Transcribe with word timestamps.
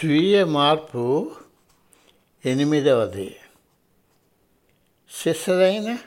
స్వీయ 0.00 0.44
మార్పు 0.44 1.30
ఎనిమిదవది. 2.44 3.36
శిశులైన 5.10 5.98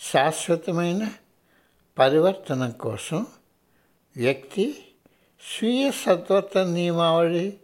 శాశ్వతమైన 0.00 1.12
పరివర్తనం 1.98 2.70
కోసం 2.70 3.26
వ్యక్తి 4.16 4.84
స్వీయ 5.42 5.90
సద్వర్తన 5.90 6.62
నియమావళి 6.62 7.56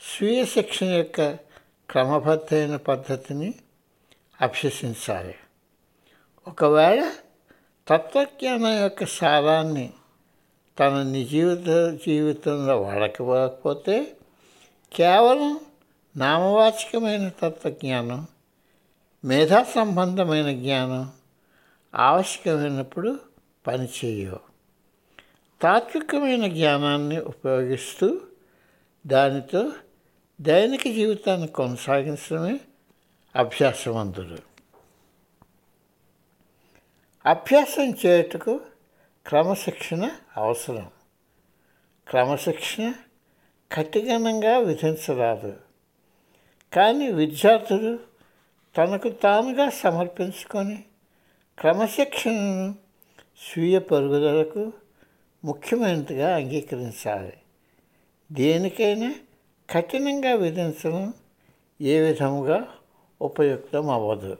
స్వీయ 0.00 0.44
శిక్షణ 0.44 0.86
యొక్క 0.86 1.30
క్రమబద్ధమైన 1.90 2.76
పద్ధతిని 2.76 3.54
అభ్యసించాలి. 4.40 5.34
ఒకవేళ 6.48 7.12
తత్వజ్ఞానం 7.88 8.82
యొక్క 8.82 9.04
సారాన్ని 9.04 9.92
తన 10.78 11.02
నిజీవిత 11.02 11.98
జీవితంలో 12.06 12.82
వాడకపోతే 12.82 14.14
కేవలం 14.92 15.60
నామవాచకమైన 16.16 17.28
తత్వజ్ఞానం 17.28 18.26
మేధా 19.24 19.62
సంబంధమైన 19.62 20.58
జ్ఞానం 20.58 21.12
ఆవశ్యకమైనప్పుడు 21.94 23.20
పనిచేయవు. 23.66 24.40
తాత్వికమైన 25.62 26.46
జ్ఞానాన్ని 26.46 27.20
ఉపయోగిస్తూ 27.20 28.20
దానితో 29.06 29.72
దైనిక 30.40 30.82
జీవితాన్ని 30.82 31.46
కొనసాగించడమే 31.46 32.60
అభ్యాసవంతుడు. 33.36 34.38
అభ్యాసం 37.26 37.94
చేయుటకు 38.06 38.60
క్రమశిక్షణ 39.26 40.10
అవసరం. 40.36 40.90
క్రమశిక్షణ 42.08 42.92
కఠినంగా 43.72 44.58
విధించరాదు. 44.58 45.56
కానీ 46.72 47.12
విద్యార్థులు 47.12 47.98
తనకు 48.76 49.08
తానుగా 49.08 49.70
సమర్పించుకొని 49.70 50.84
క్రమశిక్షణను 51.58 52.74
స్వీయ 53.40 53.78
పరుగుదలకు 53.78 54.72
ముఖ్యమైనదిగా 55.44 56.36
అంగీకరించాలి. 56.36 57.32
దేనికైనా 58.32 59.14
కఠినంగా 59.70 60.34
విధించడం 60.34 61.14
ఏ 61.80 62.00
విధముగా 62.00 62.68
ఉపయుక్తం 63.22 63.90
అవ్వదు 63.90 64.36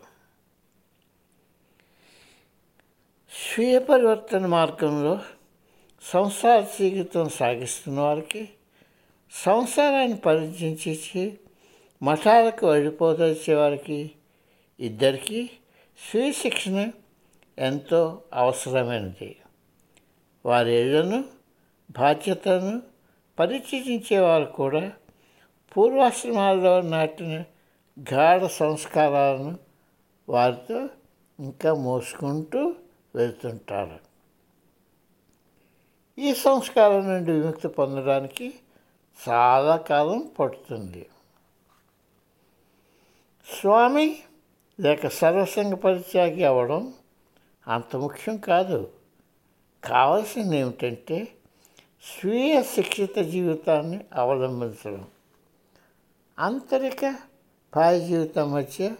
స్వీయ 3.32 3.78
పరివర్తన 3.78 4.46
మార్గంలో 4.46 5.20
సంసార 6.02 6.60
జీవితం 6.60 7.28
సాగిస్తున్న 7.28 8.00
వారికి 8.00 8.48
సంసారాన్ని 9.32 10.16
పరిచయించి 10.16 11.38
మఠాలకు 12.02 12.66
వెళ్ళిపోదలిచే 12.66 13.54
వారికి 13.54 14.10
ఇద్దరికీ 14.80 15.50
స్వీయ 16.10 16.32
శిక్షణ 16.32 16.90
ఎంతో 17.58 18.22
అవసరమైనది. 18.34 19.36
వారి 20.46 20.80
ఇళ్ళను 20.80 21.24
బాధ్యతను 21.90 22.82
పరిచయించేవారు 23.38 24.44
కూడా 24.44 24.92
పూర్వాశ్రమాల్లో 25.76 26.80
నాటిన 26.80 27.44
గాఢ 28.14 28.46
సంస్కారాలను 28.46 29.58
వారితో 30.28 30.88
ఇంకా 31.40 31.74
మోసుకుంటూ 31.74 32.74
వెళ్తుంటారు. 33.14 33.98
ఈ 36.20 36.34
సంస్కారం 36.34 37.08
నుండి 37.08 37.32
విముక్తి 37.32 37.68
పొందడానికి 37.68 38.54
చాలా 39.28 39.76
కాలం 39.76 40.30
పడుతుంది. 40.38 41.06
స్వామి 43.60 44.22
లేక 44.80 45.08
సర్వసంగ 45.08 45.74
పరిత్యాగి 45.74 46.44
అవ్వడం 46.44 46.94
అంత 47.68 47.96
ముఖ్యం 47.96 48.36
కాదు. 48.36 48.90
కావాల్సింది 49.84 50.56
ఏమిటంటే 50.56 51.28
స్వీయ 52.04 52.62
శిక్షిత 52.62 53.18
జీవితాన్ని 53.18 54.04
అవలంబించడం. 54.14 55.06
ఆంతరిక 56.38 57.18
పాయ 57.76 58.00
జీవితం 58.00 58.52
మధ్య 58.52 58.94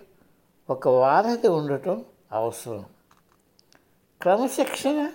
ఒక 0.70 0.88
వారధి 0.88 1.48
ఉండటం 1.48 2.04
అవసరం. 2.32 2.84
క్రమశిక్షణ 4.22 5.12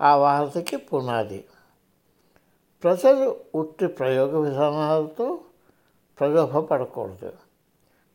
ఆ 0.00 0.16
వారధికి 0.16 0.76
పునాది. 0.76 1.44
ప్రజలు 2.82 3.44
ఉట్టి 3.54 3.86
ప్రయోగ 3.86 4.38
విధానాలతో 4.38 5.40
ప్రలోభపడకూడదు 6.18 7.32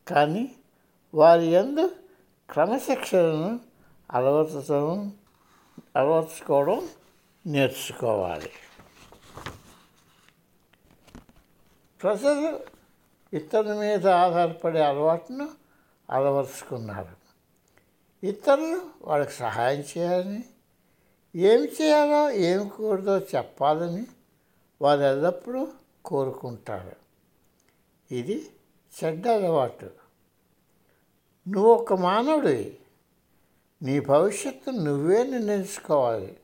కానీ 0.07 0.55
వారి 1.13 1.45
ఎందు 1.45 1.95
క్రమశిక్షణను 2.49 3.59
అలవర్చడం 4.13 5.15
అలవర్చుకోవడం 5.95 6.89
నేర్చుకోవాలి. 7.47 8.51
ప్రజలు 12.01 12.59
ఇతరుల 13.33 13.73
మీద 13.73 14.07
ఆధారపడే 14.07 14.83
అలవాటును 14.83 15.49
అలవర్చుకున్నారు. 16.09 17.15
ఇతరులు 18.23 18.81
వాళ్ళకి 19.01 19.31
సహాయం 19.31 19.79
చేయాలని 19.79 20.43
ఏమి 21.35 21.67
చేయాలో 21.67 22.31
ఏమి 22.31 22.69
కూడదో 22.69 23.17
చెప్పాలని 23.17 24.05
వారు 24.81 25.01
ఎల్లప్పుడూ 25.01 25.67
కోరుకుంటారు. 26.05 26.95
ఇది 28.13 28.49
చెడ్డ 29.03 29.27
అలవాటు. 29.27 29.91
నువ్వు 31.47 31.73
ఒక 31.73 31.93
మానవుడివి 31.93 32.77
నీ 33.81 33.99
భవిష్యత్తు 33.99 34.69
నువ్వే 34.69 35.23
నిర్ణయించుకోవాలి. 35.23 36.37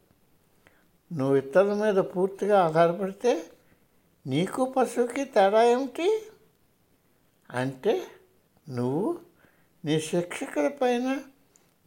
నువ్వు 1.14 1.36
ఇతరుల 1.36 1.74
మీద 1.74 1.96
పూర్తిగా 1.96 2.66
ఆధారపడితే 2.66 3.44
నీకు 4.28 4.74
పశువుకి 4.78 5.26
తేడా 5.26 5.64
ఏమిటి? 5.64 6.24
అంటే 7.52 8.08
నువ్వు 8.70 9.20
నీ 9.86 10.00
శిక్షకుల 10.00 10.68
పైన 10.68 11.20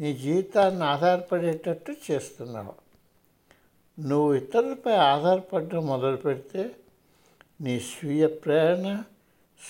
నీ 0.00 0.14
జీవితాన్ని 0.14 0.84
ఆధారపడేటట్టు 0.84 1.94
చేస్తున్నావు. 2.10 2.85
నువ్వు 4.00 4.34
ఇతరులపై 4.34 4.92
ఆధారపడడం 4.92 5.86
మొదలు 5.86 6.16
పెడితే 6.16 6.76
నీ 7.60 7.80
స్వీయ 7.80 8.26
ప్రేరణ 8.26 9.02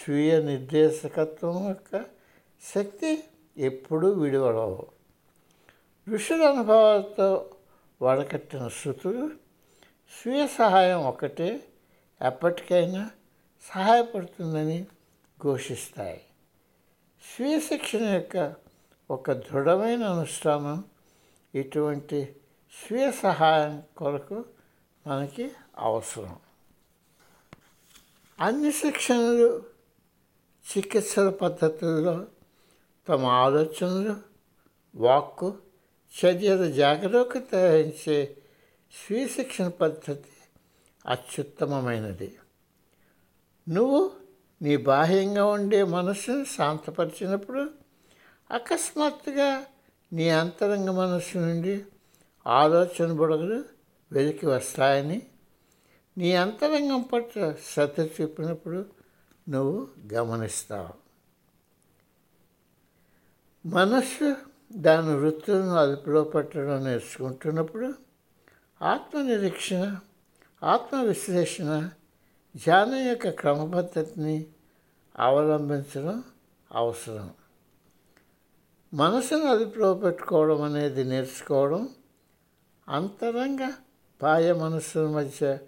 స్వీయ 0.04 0.42
నిర్దేశకత్వం 0.42 1.68
యొక్క 1.68 2.04
శక్తి 2.74 3.24
ఎప్పుడూ 3.58 4.08
విడివడవు. 4.08 4.86
ఋషుల 6.14 6.46
అనుభవాలతో 6.46 7.50
వడకట్టిన 8.02 8.68
శృతులు 8.68 9.30
స్వీయ 10.22 10.46
సహాయం 10.46 11.04
ఒకటే 11.04 11.64
ఎప్పటికైనా 12.26 13.10
సహాయపడుతుందని 13.70 14.86
ఘోషిస్తాయి. 15.44 16.20
స్వీయ 17.36 17.60
శిక్షణ 17.60 18.04
యొక్క 18.04 18.54
ఒక 19.10 19.32
దృఢమైన 19.32 20.04
అనుష్ఠానం 20.04 20.84
ఇటువంటి 21.54 22.36
స్వీయ 22.76 23.10
సహాయం 23.10 23.82
కొరకు 23.96 24.44
మనకి 25.06 25.52
అవసరం. 25.78 26.36
అన్ని 28.40 28.72
శిక్షణలు 28.72 29.62
చికిత్సల 30.66 31.28
పద్ధతుల్లో 31.30 32.26
తమ 33.08 33.24
ఆలోచనలు 33.24 34.16
వాక్కు 34.96 35.58
చర్యల 36.16 36.70
జాగరూకత 36.70 37.54
వహించే 37.54 38.36
స్వీయ 38.92 39.28
శిక్షణ 39.28 39.68
పద్ధతి 39.68 40.30
అత్యుత్తమమైనది. 41.06 42.38
నువ్వు 43.68 44.12
నీ 44.62 44.76
బాహ్యంగా 44.76 45.44
ఉండే 45.44 45.84
మనస్సును 45.84 46.44
శాంతపరిచినప్పుడు 46.44 47.70
అకస్మాత్తుగా 48.50 49.64
నీ 50.12 50.28
అంతరంగ 50.28 50.90
మనస్సు 50.90 51.38
నుండి 51.38 51.84
ఆలోచన 52.46 53.12
బుడగలు 53.12 53.64
వెలికి 54.12 54.46
వస్తాయని. 54.46 55.26
నీ 56.18 56.32
అంతరంగం 56.32 57.02
పట్ల 57.02 57.54
శ్రద్ధ 57.64 58.08
చూపినప్పుడు 58.22 58.86
నువ్వు 59.48 59.88
గమనిస్తావు. 60.12 61.06
మనస్సు 63.68 64.36
దాని 64.72 65.14
వృత్తులను 65.14 65.74
అదుపులో 65.74 66.24
పట్టడం 66.24 66.84
నేర్చుకుంటున్నప్పుడు 66.84 67.94
ఆత్మనిరీక్షణ 68.82 69.96
ఆత్మవిశ్లేషణ 70.62 71.90
ధ్యానం 72.56 73.08
యొక్క 73.08 73.28
క్రమపద్ధతిని 73.28 74.46
అవలంబించడం 75.18 76.22
అవసరం. 76.74 77.30
మనసును 78.94 79.46
అదుపులో 79.46 79.94
పెట్టుకోవడం 79.94 80.62
అనేది 80.62 81.04
నేర్చుకోవడం 81.04 81.88
అంతరంగ 82.88 83.72
బాహ్య 84.22 84.52
మనస్సుల 84.52 85.06
మధ్య 85.08 85.58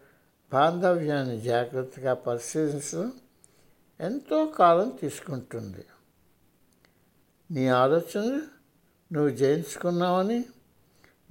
బాంధవ్యాన్ని 0.52 1.40
జాగ్రత్తగా 1.40 2.14
పరిశీలించడం 2.14 3.12
ఎంతో 4.00 4.46
కాలం 4.46 4.98
తీసుకుంటుంది. 5.00 5.84
నీ 7.50 7.68
ఆలోచనలు 7.68 8.42
నువ్వు 9.12 9.28
జయించుకున్నావని 9.28 10.44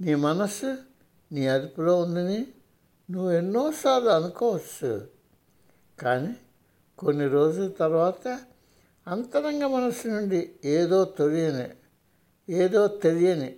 నీ 0.00 0.14
మనస్సు 0.14 0.76
నీ 1.32 1.46
అదుపులో 1.46 2.00
ఉందని 2.00 2.46
నువ్వు 3.10 3.30
ఎన్నోసార్లు 3.30 4.08
అనుకోవచ్చు. 4.08 5.08
కానీ 6.00 6.36
కొన్ని 6.98 7.28
రోజుల 7.28 7.68
తర్వాత 7.68 8.40
అంతరంగ 9.06 9.66
మనసు 9.66 10.08
నుండి 10.08 10.52
ఏదో 10.64 11.04
తెలియని 11.04 11.68
ఏదో 12.48 12.88
తెలియని 12.88 13.56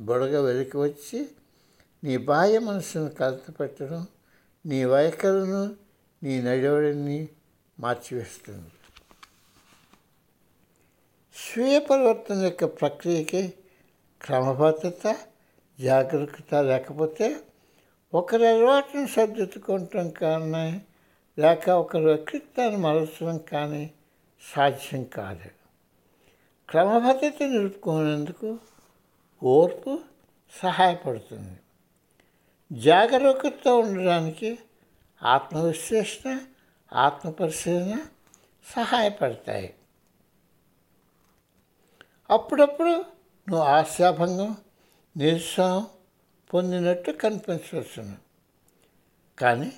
బుడగ 0.00 0.40
వెలికి 0.40 0.76
వచ్చి 0.76 1.28
నీ 2.04 2.16
బాహ్య 2.16 2.58
మనసును 2.58 3.10
కలతపెట్టడం 3.10 4.06
నీ 4.66 4.84
వైఖరును 4.84 5.76
నీ 6.22 6.42
నడవడిని 6.42 7.28
మార్చివేస్తుంది. 7.80 8.70
స్వీయ 11.34 11.78
పరివర్తన 11.78 12.36
యొక్క 12.36 12.64
ప్రక్రియకి 12.64 13.52
క్రమబద్ధత 14.22 15.16
జాగ్రత్త 15.80 16.54
లేకపోతే 16.54 17.36
ఒకరి 18.14 18.48
అలవాటును 18.48 19.06
సర్దిద్దుకోవటం 19.06 20.10
కానీ 20.10 20.82
లేక 21.38 21.70
ఒకరి 21.70 22.04
వ్యక్తిత్వాన్ని 22.04 22.76
మరచడం 22.76 23.38
కానీ 23.38 23.90
సాధ్యం 24.56 25.04
కాదు. 25.04 25.50
క్రమబద్ధత 26.68 27.42
నిలుపుకునేందుకు 27.42 28.58
ఓర్పు 29.42 30.00
సహాయపడుతుంది. 30.62 31.60
జాగరూకతతో 32.72 33.78
ఉండడానికి 33.78 34.58
ఆత్మవిశ్లేషణ 35.22 36.40
ఆత్మపరిశీలన 36.92 37.98
సహాయపడతాయి. 38.76 39.74
అప్పుడప్పుడు 42.30 42.90
నువ్వు 43.48 43.62
ఆశాభంగం 43.62 44.56
నిరుత్సాహం 45.16 45.86
పొందినట్టు 46.54 47.10
కనిపించవచ్చును. 47.10 48.16
కానీ 49.38 49.72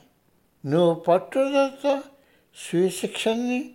నువ్వు 0.66 0.94
పట్టుదలతో 0.94 2.02
స్వీయ 2.56 2.88
శిక్షణని 2.88 3.74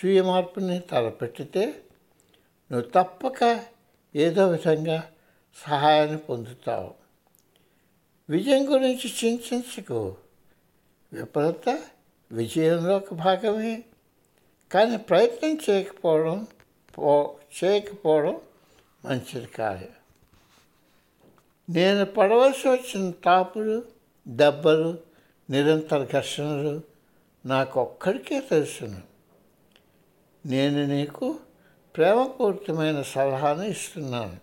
స్వీయ 0.00 0.22
మార్పుని 0.22 0.78
తలపెట్టితే 0.78 1.66
నువ్వు 2.72 2.90
తప్పక 2.90 3.64
ఏదో 4.16 4.48
విధంగా 4.48 5.12
సహాయాన్ని 5.56 6.18
పొందుతావు. 6.18 7.05
విజయం 8.30 8.74
గురించి 8.74 9.12
చింతించకు. 9.24 10.16
విఫలత 11.12 11.82
విజయంలో 12.32 12.96
ఒక 12.96 13.14
భాగమే. 13.14 13.84
కానీ 14.72 14.96
ప్రయత్నం 14.96 15.58
చేయకపోవడం 15.70 16.46
పో 16.98 17.36
చేయకపోవడం 17.64 18.40
మంచిది 19.04 19.46
కాదు. 19.46 19.88
నేను 21.70 22.04
పడవలసి 22.04 22.68
వచ్చిన 22.68 23.10
తాపులు 23.10 23.84
దెబ్బలు 24.28 24.98
నిరంతర 25.50 26.06
ఘర్షణలు 26.12 26.80
నాకు 27.46 27.80
ఒక్కడికే 27.80 28.40
తెలుసును. 28.40 29.02
నేను 30.46 30.86
నీకు 30.86 31.38
ప్రేమపూరితమైన 31.96 33.02
సలహాను 33.02 33.62
ఇస్తున్నాను. 33.62 34.36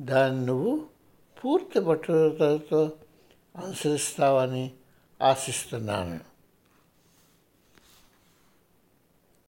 దాన్ని 0.00 0.46
నువ్వు 0.46 0.86
పూర్తి 1.44 1.80
పట్టుదలతో 1.80 2.92
అనుసరిస్తావని 3.54 4.70
ఆశిస్తున్నాను. 5.20 6.29